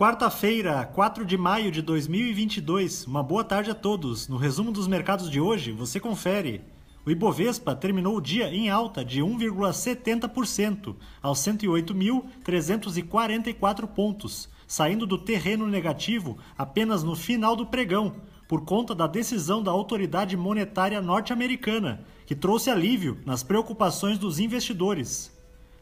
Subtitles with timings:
[0.00, 3.06] Quarta-feira, 4 de maio de 2022.
[3.06, 4.28] Uma boa tarde a todos.
[4.28, 6.62] No resumo dos mercados de hoje, você confere.
[7.04, 15.66] O Ibovespa terminou o dia em alta de 1,70% aos 108.344 pontos, saindo do terreno
[15.66, 18.14] negativo apenas no final do pregão,
[18.48, 25.38] por conta da decisão da autoridade monetária norte-americana, que trouxe alívio nas preocupações dos investidores.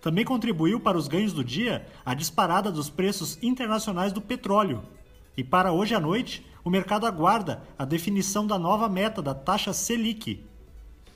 [0.08, 4.82] Também contribuiu para os ganhos do dia a disparada dos preços internacionais do petróleo.
[5.36, 9.70] E para hoje à noite, o mercado aguarda a definição da nova meta da taxa
[9.74, 10.42] Selic.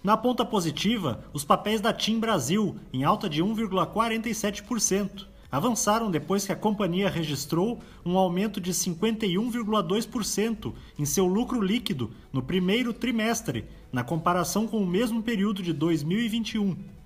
[0.05, 6.53] Na ponta positiva, os papéis da TIM Brasil, em alta de 1,47%, avançaram depois que
[6.53, 14.05] a companhia registrou um aumento de 51,2% em seu lucro líquido no primeiro trimestre, na
[14.05, 17.02] comparação com o mesmo período de 2021.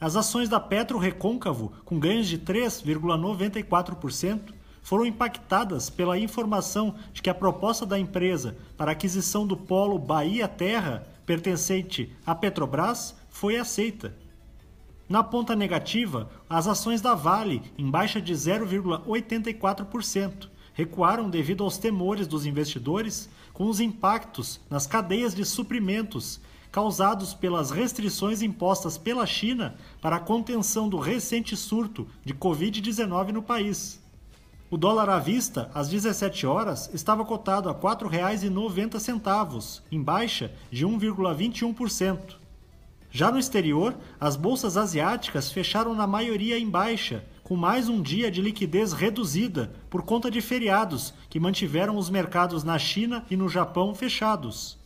[0.00, 7.30] As ações da Petro Recôncavo, com ganhos de 3,94%, foram impactadas pela informação de que
[7.30, 14.14] a proposta da empresa para aquisição do polo Bahia Terra, pertencente à Petrobras, foi aceita.
[15.08, 22.26] Na ponta negativa, as ações da Vale, em baixa de 0,84%, recuaram devido aos temores
[22.26, 26.40] dos investidores com os impactos nas cadeias de suprimentos
[26.74, 33.40] causados pelas restrições impostas pela China para a contenção do recente surto de Covid-19 no
[33.40, 34.02] país.
[34.68, 40.84] O dólar à vista, às 17 horas, estava cotado a R$ 4,90, em baixa de
[40.84, 42.38] 1,21%.
[43.08, 48.32] Já no exterior, as bolsas asiáticas fecharam na maioria em baixa, com mais um dia
[48.32, 53.48] de liquidez reduzida por conta de feriados que mantiveram os mercados na China e no
[53.48, 54.82] Japão fechados.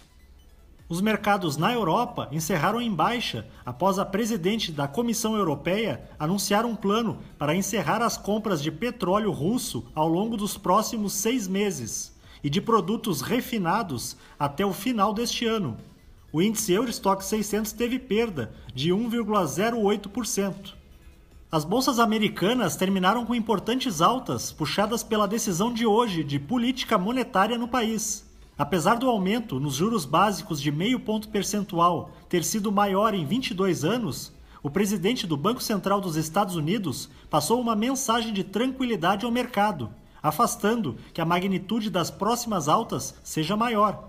[0.88, 6.74] Os mercados na Europa encerraram em baixa após a presidente da Comissão Europeia anunciar um
[6.74, 12.48] plano para encerrar as compras de petróleo russo ao longo dos próximos seis meses e
[12.48, 15.76] de produtos refinados até o final deste ano.
[16.32, 20.72] O índice Eurostock 600 teve perda de 1,08%.
[21.52, 27.58] As bolsas americanas terminaram com importantes altas, puxadas pela decisão de hoje de política monetária
[27.58, 28.27] no país.
[28.58, 33.84] Apesar do aumento nos juros básicos de meio ponto percentual ter sido maior em 22
[33.84, 39.30] anos, o presidente do Banco Central dos Estados Unidos passou uma mensagem de tranquilidade ao
[39.30, 39.88] mercado,
[40.20, 44.08] afastando que a magnitude das próximas altas seja maior.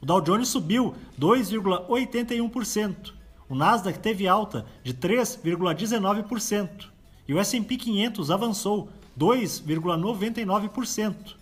[0.00, 3.12] O Dow Jones subiu 2,81%,
[3.46, 6.86] o Nasdaq teve alta de 3,19%
[7.28, 8.88] e o S&P 500 avançou
[9.18, 11.41] 2,99%.